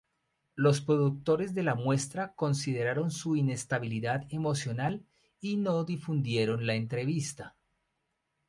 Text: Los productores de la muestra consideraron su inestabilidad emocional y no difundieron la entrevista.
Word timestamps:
Los 0.55 0.81
productores 0.81 1.53
de 1.53 1.61
la 1.61 1.75
muestra 1.75 2.33
consideraron 2.33 3.11
su 3.11 3.35
inestabilidad 3.35 4.23
emocional 4.29 5.05
y 5.39 5.57
no 5.57 5.83
difundieron 5.83 6.65
la 6.65 6.73
entrevista. 6.73 7.55